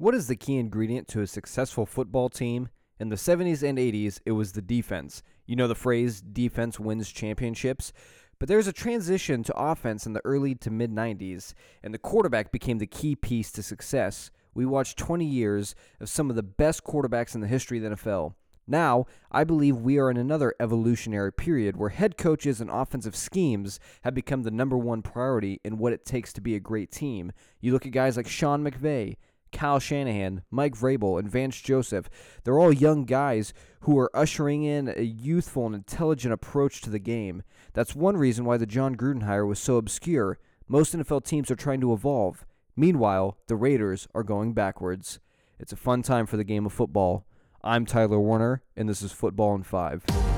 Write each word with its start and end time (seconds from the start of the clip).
What 0.00 0.14
is 0.14 0.28
the 0.28 0.34
key 0.34 0.56
ingredient 0.56 1.08
to 1.08 1.20
a 1.20 1.26
successful 1.26 1.84
football 1.84 2.30
team? 2.30 2.70
In 2.98 3.10
the 3.10 3.16
70s 3.16 3.62
and 3.62 3.76
80s, 3.76 4.18
it 4.24 4.32
was 4.32 4.52
the 4.52 4.62
defense. 4.62 5.22
You 5.44 5.56
know 5.56 5.68
the 5.68 5.74
phrase, 5.74 6.22
defense 6.22 6.80
wins 6.80 7.12
championships? 7.12 7.92
But 8.38 8.48
there's 8.48 8.66
a 8.66 8.72
transition 8.72 9.44
to 9.44 9.54
offense 9.54 10.06
in 10.06 10.14
the 10.14 10.24
early 10.24 10.54
to 10.54 10.70
mid 10.70 10.90
90s, 10.90 11.52
and 11.82 11.92
the 11.92 11.98
quarterback 11.98 12.50
became 12.50 12.78
the 12.78 12.86
key 12.86 13.14
piece 13.14 13.52
to 13.52 13.62
success. 13.62 14.30
We 14.54 14.64
watched 14.64 14.96
20 14.96 15.26
years 15.26 15.74
of 16.00 16.08
some 16.08 16.30
of 16.30 16.36
the 16.36 16.42
best 16.42 16.82
quarterbacks 16.82 17.34
in 17.34 17.42
the 17.42 17.46
history 17.46 17.76
of 17.76 17.84
the 17.84 17.96
NFL. 17.96 18.32
Now, 18.66 19.04
I 19.30 19.44
believe 19.44 19.76
we 19.76 19.98
are 19.98 20.10
in 20.10 20.16
another 20.16 20.54
evolutionary 20.60 21.32
period 21.32 21.76
where 21.76 21.90
head 21.90 22.16
coaches 22.16 22.60
and 22.60 22.70
offensive 22.70 23.16
schemes 23.16 23.78
have 24.02 24.14
become 24.14 24.44
the 24.44 24.50
number 24.50 24.78
one 24.78 25.02
priority 25.02 25.60
in 25.62 25.76
what 25.76 25.92
it 25.92 26.06
takes 26.06 26.32
to 26.34 26.40
be 26.40 26.54
a 26.54 26.60
great 26.60 26.90
team. 26.90 27.32
You 27.60 27.72
look 27.74 27.84
at 27.84 27.92
guys 27.92 28.16
like 28.16 28.28
Sean 28.28 28.64
McVay, 28.64 29.16
Kyle 29.52 29.78
Shanahan, 29.78 30.42
Mike 30.50 30.74
Vrabel, 30.74 31.18
and 31.18 31.30
Vance 31.30 31.60
Joseph. 31.60 32.08
They're 32.44 32.58
all 32.58 32.72
young 32.72 33.04
guys 33.04 33.52
who 33.80 33.98
are 33.98 34.14
ushering 34.14 34.62
in 34.62 34.92
a 34.96 35.02
youthful 35.02 35.66
and 35.66 35.74
intelligent 35.74 36.32
approach 36.32 36.80
to 36.82 36.90
the 36.90 36.98
game. 36.98 37.42
That's 37.72 37.94
one 37.94 38.16
reason 38.16 38.44
why 38.44 38.56
the 38.56 38.66
Jon 38.66 38.96
Gruden 38.96 39.22
hire 39.22 39.46
was 39.46 39.58
so 39.58 39.76
obscure. 39.76 40.38
Most 40.68 40.94
NFL 40.94 41.24
teams 41.24 41.50
are 41.50 41.56
trying 41.56 41.80
to 41.80 41.92
evolve. 41.92 42.44
Meanwhile, 42.76 43.38
the 43.46 43.56
Raiders 43.56 44.08
are 44.14 44.22
going 44.22 44.54
backwards. 44.54 45.18
It's 45.58 45.72
a 45.72 45.76
fun 45.76 46.02
time 46.02 46.26
for 46.26 46.36
the 46.36 46.44
game 46.44 46.64
of 46.64 46.72
football. 46.72 47.26
I'm 47.62 47.84
Tyler 47.84 48.18
Werner, 48.18 48.62
and 48.76 48.88
this 48.88 49.02
is 49.02 49.12
Football 49.12 49.54
in 49.54 49.62
5. 49.64 50.29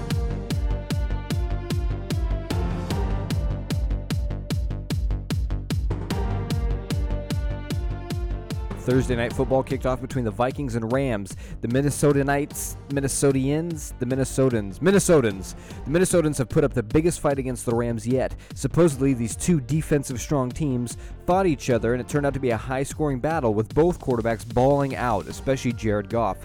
Thursday 8.83 9.15
night 9.15 9.33
football 9.33 9.63
kicked 9.63 9.87
off 9.87 10.01
between 10.01 10.25
the 10.25 10.31
Vikings 10.33 10.75
and 10.75 10.93
Rams. 10.93 11.37
The 11.61 11.69
Minnesota 11.69 12.25
Knights, 12.25 12.77
Minnesotians, 12.89 13.97
the 14.01 14.07
Minnesotans, 14.07 14.81
Minnesotans. 14.81 15.55
The 15.85 15.91
Minnesotans 15.91 16.37
have 16.39 16.49
put 16.49 16.65
up 16.65 16.75
the 16.75 16.83
biggest 16.83 17.21
fight 17.21 17.39
against 17.39 17.65
the 17.65 17.77
Rams 17.77 18.05
yet. 18.05 18.35
Supposedly, 18.55 19.15
these 19.15 19.37
two 19.37 19.61
defensive 19.61 20.21
strong 20.21 20.51
teams 20.51 20.97
fought 21.27 21.47
each 21.47 21.71
other, 21.71 21.95
and 21.95 22.01
it 22.01 22.09
turned 22.09 22.27
out 22.27 22.35
to 22.35 22.41
be 22.41 22.51
a 22.51 22.57
high 22.57 22.83
scoring 22.83 23.21
battle 23.21 23.55
with 23.55 23.73
both 23.73 24.01
quarterbacks 24.01 24.53
balling 24.53 24.97
out, 24.97 25.29
especially 25.29 25.73
Jared 25.73 26.11
Goff. 26.11 26.39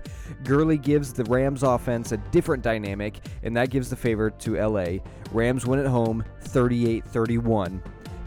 Gurley 0.43 0.77
gives 0.77 1.13
the 1.13 1.23
Rams 1.23 1.63
offense 1.63 2.11
a 2.11 2.17
different 2.17 2.61
dynamic, 2.61 3.15
and 3.41 3.57
that 3.57 3.71
gives 3.71 3.89
the 3.89 3.95
favor 3.95 4.29
to 4.29 4.63
LA. 4.63 4.99
Rams 5.31 5.65
win 5.65 5.79
at 5.79 5.87
home 5.87 6.23
38 6.41 7.03
31. 7.03 7.81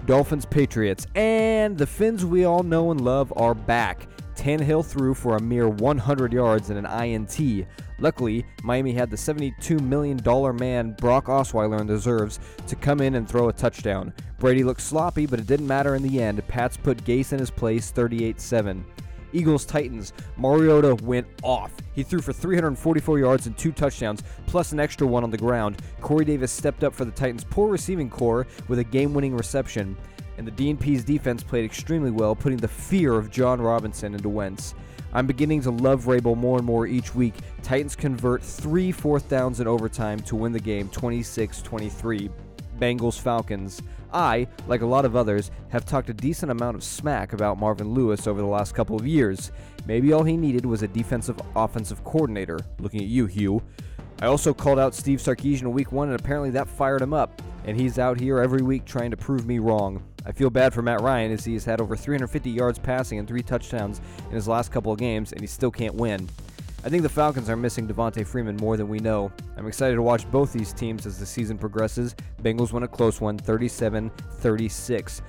Dolphins 0.06 0.46
Patriots, 0.46 1.06
and 1.14 1.76
the 1.76 1.86
Finns 1.86 2.24
we 2.24 2.44
all 2.44 2.62
know 2.62 2.90
and 2.90 3.00
love 3.00 3.32
are 3.36 3.54
back. 3.54 4.08
Tannehill 4.34 4.84
threw 4.84 5.12
for 5.12 5.36
a 5.36 5.42
mere 5.42 5.68
100 5.68 6.32
yards 6.32 6.70
and 6.70 6.78
an 6.78 7.04
INT. 7.04 7.66
Luckily, 7.98 8.46
Miami 8.62 8.92
had 8.92 9.10
the 9.10 9.16
$72 9.16 9.80
million 9.80 10.18
man 10.56 10.92
Brock 10.92 11.26
Osweiler 11.26 11.80
in 11.80 11.86
reserves 11.86 12.40
to 12.66 12.74
come 12.74 13.02
in 13.02 13.16
and 13.16 13.28
throw 13.28 13.50
a 13.50 13.52
touchdown. 13.52 14.14
Brady 14.38 14.64
looked 14.64 14.80
sloppy, 14.80 15.26
but 15.26 15.38
it 15.38 15.46
didn't 15.46 15.66
matter 15.66 15.94
in 15.94 16.02
the 16.02 16.22
end. 16.22 16.46
Pats 16.48 16.78
put 16.78 17.04
Gase 17.04 17.34
in 17.34 17.38
his 17.38 17.50
place 17.50 17.90
38 17.90 18.40
7. 18.40 18.84
Eagles 19.32 19.64
Titans. 19.64 20.12
Mariota 20.36 20.94
went 21.04 21.26
off. 21.42 21.72
He 21.94 22.02
threw 22.02 22.20
for 22.20 22.32
344 22.32 23.18
yards 23.18 23.46
and 23.46 23.56
two 23.56 23.72
touchdowns, 23.72 24.22
plus 24.46 24.72
an 24.72 24.80
extra 24.80 25.06
one 25.06 25.24
on 25.24 25.30
the 25.30 25.36
ground. 25.36 25.82
Corey 26.00 26.24
Davis 26.24 26.52
stepped 26.52 26.84
up 26.84 26.94
for 26.94 27.04
the 27.04 27.10
Titans' 27.10 27.44
poor 27.44 27.68
receiving 27.68 28.10
core 28.10 28.46
with 28.68 28.78
a 28.78 28.84
game 28.84 29.14
winning 29.14 29.36
reception. 29.36 29.96
And 30.38 30.46
the 30.46 30.52
DNP's 30.52 31.04
defense 31.04 31.42
played 31.42 31.64
extremely 31.64 32.10
well, 32.10 32.34
putting 32.34 32.58
the 32.58 32.68
fear 32.68 33.14
of 33.14 33.30
John 33.30 33.60
Robinson 33.60 34.14
into 34.14 34.28
Wentz. 34.28 34.74
I'm 35.12 35.26
beginning 35.26 35.60
to 35.62 35.70
love 35.70 36.04
Vrabel 36.04 36.36
more 36.36 36.58
and 36.58 36.66
more 36.66 36.86
each 36.86 37.14
week. 37.14 37.34
Titans 37.62 37.96
convert 37.96 38.42
three 38.42 38.92
fourth 38.92 39.28
downs 39.28 39.60
in 39.60 39.66
overtime 39.66 40.20
to 40.20 40.36
win 40.36 40.52
the 40.52 40.60
game 40.60 40.88
26 40.88 41.62
23. 41.62 42.30
Bengals 42.78 43.20
Falcons. 43.20 43.82
I, 44.12 44.46
like 44.66 44.82
a 44.82 44.86
lot 44.86 45.04
of 45.04 45.16
others, 45.16 45.50
have 45.68 45.84
talked 45.84 46.10
a 46.10 46.14
decent 46.14 46.50
amount 46.50 46.76
of 46.76 46.84
smack 46.84 47.32
about 47.32 47.58
Marvin 47.58 47.92
Lewis 47.92 48.26
over 48.26 48.40
the 48.40 48.46
last 48.46 48.74
couple 48.74 48.96
of 48.96 49.06
years. 49.06 49.52
Maybe 49.86 50.12
all 50.12 50.24
he 50.24 50.36
needed 50.36 50.66
was 50.66 50.82
a 50.82 50.88
defensive 50.88 51.40
offensive 51.56 52.04
coordinator. 52.04 52.58
Looking 52.78 53.00
at 53.00 53.08
you, 53.08 53.26
Hue. 53.26 53.62
I 54.22 54.26
also 54.26 54.52
called 54.52 54.78
out 54.78 54.94
Steve 54.94 55.18
Sarkisian 55.18 55.62
in 55.62 55.72
week 55.72 55.92
one, 55.92 56.10
and 56.10 56.20
apparently 56.20 56.50
that 56.50 56.68
fired 56.68 57.00
him 57.00 57.14
up. 57.14 57.40
And 57.64 57.78
he's 57.78 57.98
out 57.98 58.20
here 58.20 58.38
every 58.38 58.62
week 58.62 58.84
trying 58.84 59.10
to 59.10 59.16
prove 59.16 59.46
me 59.46 59.58
wrong. 59.58 60.02
I 60.26 60.32
feel 60.32 60.50
bad 60.50 60.74
for 60.74 60.82
Matt 60.82 61.00
Ryan 61.00 61.32
as 61.32 61.44
he 61.44 61.54
has 61.54 61.64
had 61.64 61.80
over 61.80 61.96
350 61.96 62.50
yards 62.50 62.78
passing 62.78 63.18
and 63.18 63.26
three 63.26 63.42
touchdowns 63.42 64.00
in 64.28 64.34
his 64.34 64.46
last 64.46 64.70
couple 64.70 64.92
of 64.92 64.98
games, 64.98 65.32
and 65.32 65.40
he 65.40 65.46
still 65.46 65.70
can't 65.70 65.94
win. 65.94 66.28
I 66.82 66.88
think 66.88 67.02
the 67.02 67.10
Falcons 67.10 67.50
are 67.50 67.56
missing 67.56 67.86
Devonta 67.86 68.26
Freeman 68.26 68.56
more 68.56 68.78
than 68.78 68.88
we 68.88 69.00
know. 69.00 69.30
I'm 69.58 69.66
excited 69.66 69.96
to 69.96 70.02
watch 70.02 70.30
both 70.30 70.50
these 70.50 70.72
teams 70.72 71.04
as 71.04 71.18
the 71.18 71.26
season 71.26 71.58
progresses. 71.58 72.16
Bengals 72.42 72.72
win 72.72 72.84
a 72.84 72.88
close 72.88 73.20
one, 73.20 73.36
37 73.36 74.10
36. 74.10 75.22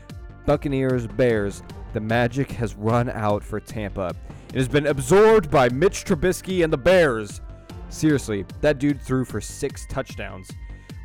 Buccaneers, 0.46 1.08
Bears. 1.08 1.62
The 1.92 2.00
magic 2.00 2.50
has 2.52 2.76
run 2.76 3.10
out 3.10 3.44
for 3.44 3.60
Tampa. 3.60 4.16
It 4.54 4.56
has 4.56 4.70
been 4.70 4.88
absorbed 4.88 5.52
by 5.52 5.68
Mitch 5.68 6.06
Trubisky 6.06 6.64
and 6.64 6.72
the 6.72 6.78
Bears. 6.78 7.42
Seriously, 7.90 8.46
that 8.62 8.80
dude 8.80 9.02
threw 9.02 9.26
for 9.26 9.42
six 9.42 9.86
touchdowns. 9.88 10.50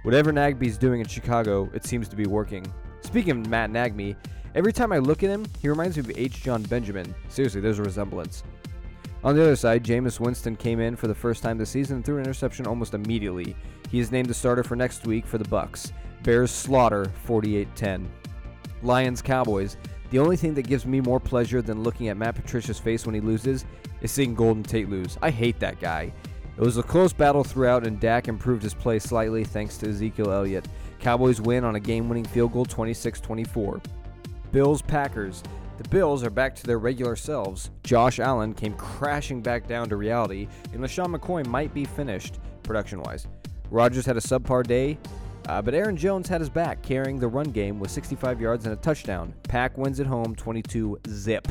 Whatever 0.05 0.31
Nagy's 0.31 0.79
doing 0.79 1.01
in 1.01 1.09
Chicago, 1.09 1.69
it 1.75 1.85
seems 1.85 2.09
to 2.09 2.15
be 2.15 2.27
working. 2.27 2.73
Speaking 3.01 3.33
of 3.33 3.49
Matt 3.49 3.71
Nagy, 3.71 4.15
every 4.55 4.73
time 4.73 4.93
I 4.93 4.99
look 4.99 5.25
at 5.25 5.31
him, 5.31 5.45
he 5.61 5.69
reminds 5.69 5.97
me 5.97 6.01
of 6.03 6.17
H. 6.17 6.45
Jon 6.45 6.63
Benjamin. 6.63 7.13
Seriously, 7.29 7.61
there's 7.61 7.81
a 7.81 7.83
resemblance. 7.83 8.45
On 9.27 9.35
the 9.35 9.43
other 9.43 9.57
side, 9.57 9.83
Jameis 9.83 10.21
Winston 10.21 10.55
came 10.55 10.79
in 10.79 10.95
for 10.95 11.09
the 11.09 11.15
first 11.15 11.43
time 11.43 11.59
this 11.59 11.71
season 11.71 11.97
and 11.97 12.05
threw 12.05 12.19
an 12.19 12.23
interception 12.23 12.65
almost 12.65 12.95
immediately. 12.95 13.57
He 13.91 13.99
is 13.99 14.13
named 14.13 14.29
the 14.29 14.35
starter 14.35 14.63
for 14.63 14.77
next 14.77 15.05
week 15.05 15.27
for 15.27 15.37
the 15.37 15.45
Bucs. 15.45 15.91
Bears 16.23 16.53
slaughter 16.53 17.11
48-10. 17.27 18.07
Lions 18.85 19.23
Cowboys. 19.23 19.79
The 20.11 20.21
only 20.21 20.37
thing 20.37 20.55
that 20.55 20.69
gives 20.69 20.87
me 20.87 21.01
more 21.01 21.19
pleasure 21.19 21.61
than 21.61 21.83
looking 21.83 22.07
at 22.07 22.17
Matt 22.17 22.37
Patricia's 22.37 22.79
face 22.79 23.05
when 23.05 23.17
he 23.17 23.21
loses 23.21 23.65
is 24.01 24.13
seeing 24.13 24.33
Golden 24.33 24.63
Tate 24.63 24.89
lose. 24.89 25.19
I 25.21 25.31
hate 25.31 25.59
that 25.59 25.81
guy. 25.81 26.13
It 26.57 26.61
was 26.61 26.79
a 26.79 26.83
close 26.85 27.13
battle 27.13 27.43
throughout, 27.43 27.85
and 27.85 27.99
Dak 27.99 28.29
improved 28.29 28.63
his 28.63 28.75
play 28.75 29.01
slightly 29.01 29.43
thanks 29.43 29.77
to 29.79 29.89
Ezekiel 29.89 30.31
Elliott. 30.31 30.69
Cowboys 31.01 31.41
win 31.41 31.65
on 31.65 31.75
a 31.75 31.81
game 31.81 32.09
winning 32.09 32.27
field 32.27 32.53
goal 32.53 32.65
26 32.65 33.21
24. 33.21 33.81
Bills 34.53 34.83
Packers. 34.83 35.43
The 35.79 35.89
Bills 35.91 36.25
are 36.25 36.31
back 36.31 36.55
to 36.57 36.67
their 36.67 36.79
regular 36.79 37.17
selves. 37.17 37.71
Josh 37.83 38.19
Allen 38.19 38.55
came 38.55 38.73
crashing 38.75 39.43
back 39.43 39.67
down 39.67 39.91
to 39.91 39.97
reality, 39.97 40.49
and 40.73 40.83
LeSean 40.83 41.15
McCoy 41.15 41.47
might 41.47 41.75
be 41.75 41.85
finished, 41.85 42.39
production 42.63 43.03
wise. 43.03 43.27
Rodgers 43.71 44.07
had 44.07 44.17
a 44.17 44.21
subpar 44.21 44.67
day, 44.67 44.99
uh, 45.49 45.61
but 45.61 45.75
Aaron 45.75 45.97
Jones 45.97 46.29
had 46.29 46.41
his 46.41 46.49
back, 46.49 46.83
carrying 46.83 47.19
the 47.19 47.29
run 47.29 47.51
game 47.51 47.79
with 47.79 47.91
65 47.91 48.41
yards 48.41 48.65
and 48.65 48.73
a 48.73 48.77
touchdown. 48.77 49.35
Pack 49.43 49.77
wins 49.77 50.01
at 50.01 50.07
home 50.07 50.35
22 50.35 50.99
zip. 51.09 51.47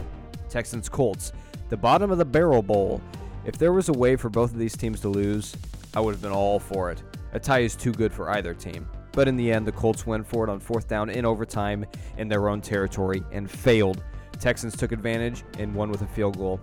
Texans 0.50 0.90
Colts. 0.90 1.31
The 1.69 1.78
bottom 1.78 2.09
of 2.09 2.18
the 2.18 2.25
barrel 2.25 2.63
bowl. 2.63 3.02
If 3.46 3.59
there 3.59 3.74
was 3.74 3.90
a 3.90 3.94
way 3.94 4.16
for 4.16 4.30
both 4.30 4.52
of 4.52 4.57
these 4.57 4.75
teams 4.75 5.02
to 5.02 5.09
lose, 5.09 5.56
I 5.94 6.00
would 6.00 6.16
have 6.16 6.22
been 6.22 6.31
all 6.31 6.59
for 6.59 6.90
it. 6.90 7.03
A 7.34 7.40
tie 7.40 7.59
is 7.59 7.75
too 7.75 7.92
good 7.92 8.12
for 8.12 8.31
either 8.31 8.56
team. 8.56 8.88
But 9.12 9.28
in 9.28 9.38
the 9.38 9.52
end, 9.52 9.68
the 9.68 9.72
Colts 9.72 10.06
went 10.06 10.28
for 10.28 10.44
it 10.44 10.50
on 10.50 10.59
fourth 10.59 10.88
down 10.88 11.09
in 11.09 11.25
overtime 11.25 11.86
in 12.18 12.28
their 12.28 12.50
own 12.50 12.59
territory 12.59 13.24
and 13.31 13.50
failed. 13.50 14.03
Texans 14.40 14.75
took 14.75 14.91
advantage 14.91 15.44
and 15.59 15.73
won 15.73 15.90
with 15.90 16.01
a 16.01 16.07
field 16.07 16.38
goal. 16.38 16.59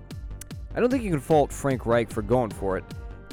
I 0.74 0.80
don't 0.80 0.90
think 0.90 1.02
you 1.02 1.10
can 1.10 1.20
fault 1.20 1.52
Frank 1.52 1.86
Reich 1.86 2.10
for 2.10 2.22
going 2.22 2.50
for 2.50 2.76
it. 2.76 2.84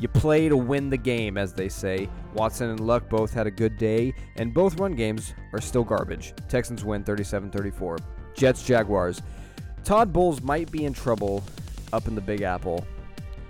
You 0.02 0.08
play 0.08 0.48
to 0.48 0.56
win 0.56 0.90
the 0.90 0.98
game, 0.98 1.38
as 1.38 1.54
they 1.54 1.68
say. 1.68 2.10
Watson 2.34 2.70
and 2.70 2.80
Luck 2.80 3.10
both 3.10 3.34
had 3.34 3.48
a 3.48 3.52
good 3.52 3.78
day, 3.78 4.14
and 4.38 4.54
both 4.54 4.80
run 4.80 4.94
games 4.94 5.34
are 5.54 5.60
still 5.60 5.84
garbage. 5.84 6.34
Texans 6.48 6.86
win 6.86 7.04
37 7.04 7.50
34. 7.50 7.98
Jets 8.34 8.64
Jaguars. 8.64 9.22
Todd 9.84 10.14
Bowles 10.14 10.42
might 10.42 10.72
be 10.72 10.86
in 10.86 10.94
trouble 10.94 11.44
up 11.92 12.08
in 12.08 12.16
the 12.16 12.22
Big 12.22 12.42
Apple. 12.42 12.86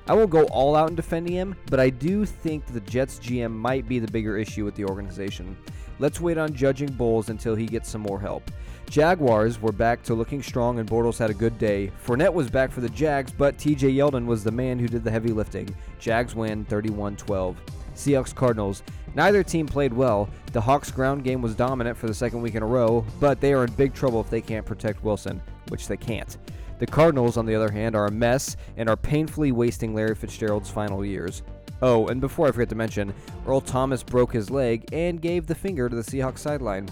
I 0.09 0.13
won't 0.13 0.31
go 0.31 0.45
all 0.45 0.75
out 0.75 0.89
in 0.89 0.95
defending 0.95 1.33
him, 1.33 1.55
but 1.69 1.79
I 1.79 1.91
do 1.91 2.25
think 2.25 2.65
the 2.65 2.79
Jets 2.79 3.19
GM 3.19 3.51
might 3.51 3.87
be 3.87 3.99
the 3.99 4.11
bigger 4.11 4.39
issue 4.39 4.65
with 4.65 4.73
the 4.73 4.85
organization. 4.85 5.55
Let's 5.99 6.19
wait 6.19 6.39
on 6.39 6.55
judging 6.55 6.91
Bowles 6.91 7.29
until 7.29 7.53
he 7.53 7.67
gets 7.67 7.89
some 7.89 8.01
more 8.01 8.19
help. 8.19 8.49
Jaguars 8.89 9.61
were 9.61 9.71
back 9.71 10.01
to 10.01 10.15
looking 10.15 10.41
strong 10.41 10.79
and 10.79 10.89
Bortles 10.89 11.19
had 11.19 11.29
a 11.29 11.35
good 11.35 11.59
day. 11.59 11.91
Fournette 12.03 12.33
was 12.33 12.49
back 12.49 12.71
for 12.71 12.81
the 12.81 12.89
Jags, 12.89 13.31
but 13.31 13.59
TJ 13.59 13.95
Yeldon 13.97 14.25
was 14.25 14.43
the 14.43 14.51
man 14.51 14.79
who 14.79 14.87
did 14.87 15.03
the 15.03 15.11
heavy 15.11 15.29
lifting. 15.29 15.69
Jags 15.99 16.33
win 16.33 16.65
31 16.65 17.15
12. 17.15 17.61
Seahawks 17.93 18.33
Cardinals. 18.33 18.81
Neither 19.13 19.43
team 19.43 19.67
played 19.67 19.93
well. 19.93 20.27
The 20.53 20.61
Hawks' 20.61 20.89
ground 20.89 21.23
game 21.23 21.43
was 21.43 21.53
dominant 21.53 21.95
for 21.95 22.07
the 22.07 22.15
second 22.15 22.41
week 22.41 22.55
in 22.55 22.63
a 22.63 22.65
row, 22.67 23.05
but 23.19 23.39
they 23.39 23.53
are 23.53 23.63
in 23.63 23.73
big 23.73 23.93
trouble 23.93 24.21
if 24.21 24.31
they 24.31 24.41
can't 24.41 24.65
protect 24.65 25.03
Wilson, 25.03 25.39
which 25.67 25.87
they 25.87 25.97
can't. 25.97 26.35
The 26.79 26.87
Cardinals, 26.87 27.37
on 27.37 27.45
the 27.45 27.55
other 27.55 27.69
hand, 27.69 27.95
are 27.95 28.07
a 28.07 28.11
mess 28.11 28.55
and 28.77 28.89
are 28.89 28.97
painfully 28.97 29.51
wasting 29.51 29.93
Larry 29.93 30.15
Fitzgerald's 30.15 30.69
final 30.69 31.05
years. 31.05 31.43
Oh, 31.81 32.07
and 32.07 32.19
before 32.19 32.47
I 32.47 32.51
forget 32.51 32.69
to 32.69 32.75
mention, 32.75 33.13
Earl 33.45 33.61
Thomas 33.61 34.01
broke 34.01 34.33
his 34.33 34.49
leg 34.49 34.85
and 34.93 35.21
gave 35.21 35.45
the 35.45 35.55
finger 35.55 35.87
to 35.87 35.95
the 35.95 36.01
Seahawks 36.01 36.39
sideline. 36.39 36.89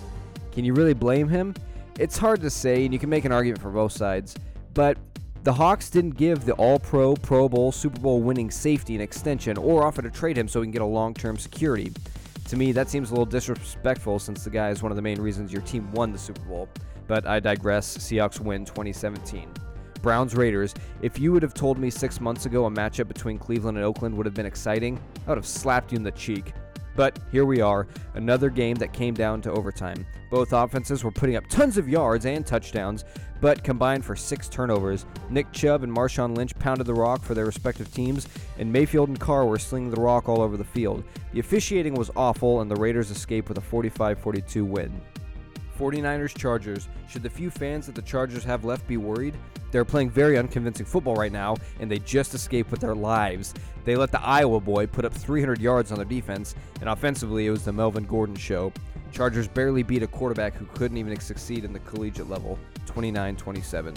Can 0.51 0.65
you 0.65 0.73
really 0.73 0.93
blame 0.93 1.27
him? 1.27 1.53
It's 1.99 2.17
hard 2.17 2.41
to 2.41 2.49
say, 2.49 2.83
and 2.85 2.93
you 2.93 2.99
can 2.99 3.09
make 3.09 3.25
an 3.25 3.31
argument 3.31 3.61
for 3.61 3.71
both 3.71 3.91
sides, 3.91 4.35
but 4.73 4.97
The 5.43 5.53
Hawks 5.53 5.89
didn't 5.89 6.17
give 6.17 6.43
the 6.43 6.51
All 6.53 6.77
Pro, 6.77 7.15
Pro 7.15 7.47
Bowl, 7.47 7.71
Super 7.71 8.01
Bowl 8.01 8.21
winning 8.21 8.51
safety 8.51 8.95
an 8.95 9.01
extension 9.01 9.57
or 9.57 9.85
offer 9.85 10.01
to 10.01 10.09
trade 10.09 10.37
him 10.37 10.47
so 10.47 10.59
he 10.59 10.65
can 10.65 10.71
get 10.71 10.81
a 10.81 10.85
long 10.85 11.13
term 11.13 11.37
security. 11.37 11.93
To 12.49 12.57
me, 12.57 12.73
that 12.73 12.89
seems 12.89 13.09
a 13.09 13.13
little 13.13 13.25
disrespectful 13.25 14.19
since 14.19 14.43
the 14.43 14.49
guy 14.49 14.69
is 14.69 14.83
one 14.83 14.91
of 14.91 14.97
the 14.97 15.01
main 15.01 15.21
reasons 15.21 15.53
your 15.53 15.61
team 15.61 15.89
won 15.93 16.11
the 16.11 16.17
Super 16.17 16.41
Bowl. 16.41 16.67
But 17.07 17.25
I 17.25 17.39
digress. 17.39 17.97
Seahawks 17.97 18.41
win 18.41 18.65
2017. 18.65 19.47
Browns 20.01 20.35
Raiders. 20.35 20.73
If 21.01 21.19
you 21.19 21.31
would 21.31 21.43
have 21.43 21.53
told 21.53 21.77
me 21.77 21.89
six 21.89 22.21
months 22.21 22.45
ago 22.45 22.65
a 22.65 22.69
matchup 22.69 23.07
between 23.07 23.37
Cleveland 23.37 23.77
and 23.77 23.85
Oakland 23.85 24.15
would 24.15 24.25
have 24.25 24.35
been 24.35 24.45
exciting, 24.45 24.99
I 25.25 25.29
would 25.29 25.37
have 25.37 25.45
slapped 25.45 25.91
you 25.91 25.97
in 25.97 26.03
the 26.03 26.11
cheek. 26.11 26.53
But 26.97 27.19
here 27.31 27.45
we 27.45 27.61
are, 27.61 27.87
another 28.15 28.49
game 28.49 28.75
that 28.77 28.91
came 28.91 29.13
down 29.13 29.39
to 29.43 29.51
overtime. 29.51 30.05
Both 30.31 30.51
offenses 30.51 31.03
were 31.03 31.11
putting 31.11 31.35
up 31.35 31.47
tons 31.47 31.77
of 31.77 31.87
yards 31.87 32.25
and 32.25 32.45
touchdowns, 32.45 33.05
but 33.39 33.63
combined 33.63 34.03
for 34.03 34.15
six 34.15 34.49
turnovers. 34.49 35.05
Nick 35.29 35.51
Chubb 35.51 35.83
and 35.83 35.95
Marshawn 35.95 36.35
Lynch 36.35 36.57
pounded 36.57 36.87
the 36.87 36.95
rock 36.95 37.23
for 37.23 37.35
their 37.35 37.45
respective 37.45 37.93
teams, 37.93 38.27
and 38.57 38.73
Mayfield 38.73 39.09
and 39.09 39.19
Carr 39.19 39.45
were 39.45 39.59
slinging 39.59 39.91
the 39.91 40.01
rock 40.01 40.27
all 40.27 40.41
over 40.41 40.57
the 40.57 40.63
field. 40.63 41.03
The 41.33 41.39
officiating 41.39 41.93
was 41.93 42.09
awful, 42.15 42.61
and 42.61 42.71
the 42.71 42.75
Raiders 42.75 43.11
escaped 43.11 43.47
with 43.47 43.59
a 43.59 43.61
45 43.61 44.19
42 44.19 44.65
win. 44.65 45.01
49ers 45.77 46.35
Chargers. 46.35 46.87
Should 47.09 47.23
the 47.23 47.29
few 47.29 47.49
fans 47.49 47.85
that 47.85 47.95
the 47.95 48.01
Chargers 48.01 48.43
have 48.43 48.65
left 48.65 48.87
be 48.87 48.97
worried? 48.97 49.35
They're 49.71 49.85
playing 49.85 50.09
very 50.09 50.37
unconvincing 50.37 50.85
football 50.85 51.15
right 51.15 51.31
now, 51.31 51.57
and 51.79 51.91
they 51.91 51.99
just 51.99 52.33
escaped 52.33 52.71
with 52.71 52.79
their 52.79 52.95
lives. 52.95 53.53
They 53.85 53.95
let 53.95 54.11
the 54.11 54.21
Iowa 54.21 54.59
boy 54.59 54.87
put 54.87 55.05
up 55.05 55.13
300 55.13 55.61
yards 55.61 55.91
on 55.91 55.97
their 55.97 56.05
defense, 56.05 56.55
and 56.79 56.89
offensively, 56.89 57.47
it 57.47 57.51
was 57.51 57.65
the 57.65 57.73
Melvin 57.73 58.05
Gordon 58.05 58.35
show. 58.35 58.71
Chargers 59.11 59.47
barely 59.47 59.83
beat 59.83 60.03
a 60.03 60.07
quarterback 60.07 60.55
who 60.55 60.65
couldn't 60.67 60.97
even 60.97 61.19
succeed 61.19 61.63
in 61.63 61.73
the 61.73 61.79
collegiate 61.79 62.29
level 62.29 62.57
29 62.85 63.35
27. 63.35 63.93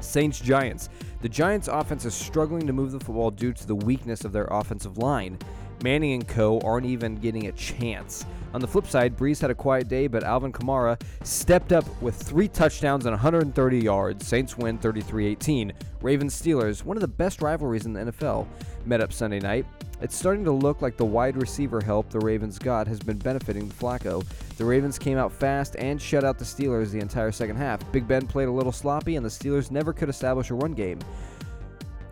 Saints 0.00 0.40
Giants. 0.40 0.88
The 1.20 1.28
Giants' 1.28 1.68
offense 1.68 2.04
is 2.04 2.14
struggling 2.14 2.66
to 2.66 2.72
move 2.72 2.92
the 2.92 3.00
football 3.00 3.30
due 3.30 3.52
to 3.52 3.66
the 3.66 3.74
weakness 3.74 4.24
of 4.24 4.32
their 4.32 4.46
offensive 4.46 4.98
line. 4.98 5.38
Manning 5.82 6.12
and 6.14 6.28
co. 6.28 6.60
aren't 6.60 6.86
even 6.86 7.16
getting 7.16 7.46
a 7.46 7.52
chance. 7.52 8.26
On 8.54 8.60
the 8.60 8.68
flip 8.68 8.86
side, 8.86 9.16
Brees 9.16 9.40
had 9.40 9.50
a 9.50 9.54
quiet 9.54 9.88
day, 9.88 10.06
but 10.06 10.22
Alvin 10.22 10.52
Kamara 10.52 11.00
stepped 11.22 11.72
up 11.72 11.84
with 12.02 12.14
three 12.14 12.48
touchdowns 12.48 13.06
and 13.06 13.12
130 13.12 13.78
yards. 13.78 14.26
Saints 14.26 14.58
win 14.58 14.78
33 14.78 15.26
18. 15.26 15.72
Ravens 16.02 16.40
Steelers, 16.40 16.84
one 16.84 16.96
of 16.96 17.00
the 17.00 17.08
best 17.08 17.40
rivalries 17.40 17.86
in 17.86 17.92
the 17.92 18.12
NFL, 18.12 18.46
met 18.84 19.00
up 19.00 19.12
Sunday 19.12 19.40
night. 19.40 19.64
It's 20.02 20.16
starting 20.16 20.44
to 20.44 20.52
look 20.52 20.82
like 20.82 20.96
the 20.96 21.04
wide 21.04 21.36
receiver 21.36 21.80
help 21.80 22.10
the 22.10 22.18
Ravens 22.18 22.58
got 22.58 22.88
has 22.88 22.98
been 22.98 23.18
benefiting 23.18 23.70
Flacco. 23.70 24.24
The 24.56 24.64
Ravens 24.64 24.98
came 24.98 25.16
out 25.16 25.32
fast 25.32 25.76
and 25.76 26.02
shut 26.02 26.24
out 26.24 26.38
the 26.38 26.44
Steelers 26.44 26.90
the 26.90 26.98
entire 26.98 27.30
second 27.30 27.56
half. 27.56 27.90
Big 27.92 28.08
Ben 28.08 28.26
played 28.26 28.48
a 28.48 28.52
little 28.52 28.72
sloppy, 28.72 29.14
and 29.14 29.24
the 29.24 29.30
Steelers 29.30 29.70
never 29.70 29.92
could 29.92 30.08
establish 30.08 30.50
a 30.50 30.54
run 30.54 30.72
game. 30.72 30.98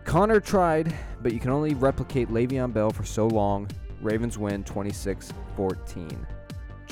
Conner 0.05 0.39
tried, 0.39 0.95
but 1.21 1.33
you 1.33 1.39
can 1.39 1.51
only 1.51 1.73
replicate 1.73 2.29
Le'Veon 2.29 2.73
Bell 2.73 2.91
for 2.91 3.03
so 3.03 3.27
long. 3.27 3.67
Ravens 4.01 4.37
win 4.37 4.63
26 4.63 5.33
14. 5.55 6.27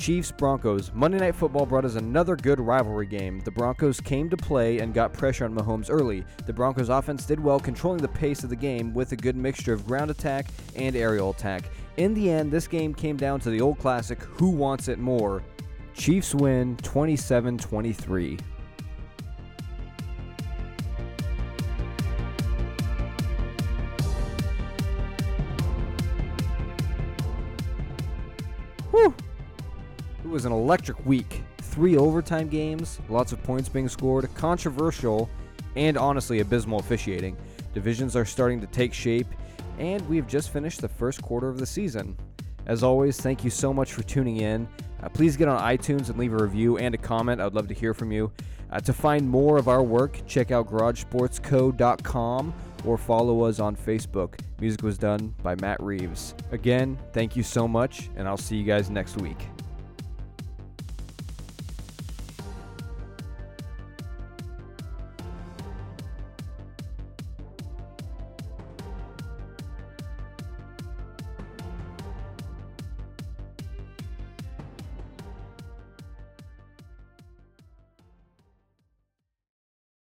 Chiefs 0.00 0.32
Broncos. 0.32 0.90
Monday 0.94 1.18
Night 1.18 1.34
Football 1.34 1.66
brought 1.66 1.84
us 1.84 1.96
another 1.96 2.34
good 2.34 2.58
rivalry 2.58 3.06
game. 3.06 3.38
The 3.40 3.50
Broncos 3.50 4.00
came 4.00 4.30
to 4.30 4.36
play 4.36 4.78
and 4.78 4.94
got 4.94 5.12
pressure 5.12 5.44
on 5.44 5.54
Mahomes 5.54 5.88
early. 5.90 6.24
The 6.46 6.54
Broncos 6.54 6.88
offense 6.88 7.26
did 7.26 7.38
well 7.38 7.60
controlling 7.60 8.00
the 8.00 8.08
pace 8.08 8.42
of 8.42 8.48
the 8.48 8.56
game 8.56 8.94
with 8.94 9.12
a 9.12 9.16
good 9.16 9.36
mixture 9.36 9.74
of 9.74 9.86
ground 9.86 10.10
attack 10.10 10.46
and 10.74 10.96
aerial 10.96 11.30
attack. 11.30 11.64
In 11.98 12.14
the 12.14 12.30
end, 12.30 12.50
this 12.50 12.66
game 12.66 12.94
came 12.94 13.18
down 13.18 13.40
to 13.40 13.50
the 13.50 13.60
old 13.60 13.78
classic 13.78 14.22
who 14.22 14.48
wants 14.48 14.88
it 14.88 14.98
more. 14.98 15.42
Chiefs 15.92 16.34
win 16.34 16.78
27 16.78 17.58
23. 17.58 18.38
Whew. 28.90 29.14
It 30.24 30.28
was 30.28 30.44
an 30.44 30.52
electric 30.52 31.04
week. 31.06 31.42
Three 31.58 31.96
overtime 31.96 32.48
games, 32.48 33.00
lots 33.08 33.32
of 33.32 33.42
points 33.42 33.68
being 33.68 33.88
scored, 33.88 34.28
controversial, 34.34 35.30
and 35.76 35.96
honestly 35.96 36.40
abysmal 36.40 36.80
officiating. 36.80 37.36
Divisions 37.72 38.16
are 38.16 38.24
starting 38.24 38.60
to 38.60 38.66
take 38.66 38.92
shape, 38.92 39.28
and 39.78 40.06
we 40.08 40.16
have 40.16 40.26
just 40.26 40.52
finished 40.52 40.80
the 40.80 40.88
first 40.88 41.22
quarter 41.22 41.48
of 41.48 41.58
the 41.58 41.66
season. 41.66 42.16
As 42.66 42.82
always, 42.82 43.20
thank 43.20 43.44
you 43.44 43.50
so 43.50 43.72
much 43.72 43.92
for 43.92 44.02
tuning 44.02 44.38
in. 44.38 44.68
Uh, 45.02 45.08
please 45.08 45.36
get 45.36 45.48
on 45.48 45.60
iTunes 45.60 46.10
and 46.10 46.18
leave 46.18 46.32
a 46.32 46.42
review 46.42 46.76
and 46.76 46.94
a 46.94 46.98
comment. 46.98 47.40
I'd 47.40 47.54
love 47.54 47.68
to 47.68 47.74
hear 47.74 47.94
from 47.94 48.12
you. 48.12 48.30
Uh, 48.70 48.80
to 48.80 48.92
find 48.92 49.28
more 49.28 49.56
of 49.56 49.68
our 49.68 49.82
work, 49.82 50.20
check 50.26 50.50
out 50.50 50.68
garagesportsco.com 50.68 52.54
or 52.84 52.96
follow 52.98 53.42
us 53.42 53.60
on 53.60 53.76
Facebook. 53.76 54.38
Music 54.60 54.82
was 54.82 54.98
done 54.98 55.34
by 55.42 55.54
Matt 55.56 55.82
Reeves. 55.82 56.34
Again, 56.52 56.98
thank 57.12 57.36
you 57.36 57.42
so 57.42 57.66
much, 57.68 58.10
and 58.16 58.26
I'll 58.26 58.36
see 58.36 58.56
you 58.56 58.64
guys 58.64 58.90
next 58.90 59.20
week. 59.20 59.38